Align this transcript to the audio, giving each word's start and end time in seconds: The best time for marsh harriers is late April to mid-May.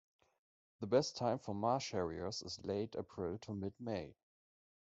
The 0.79 0.87
best 0.87 1.15
time 1.15 1.37
for 1.37 1.53
marsh 1.53 1.91
harriers 1.91 2.41
is 2.41 2.57
late 2.65 2.95
April 2.97 3.37
to 3.37 3.53
mid-May. 3.53 4.15